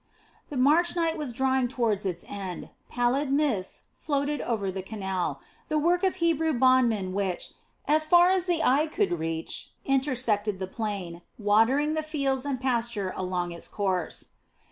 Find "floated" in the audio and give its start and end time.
3.99-4.41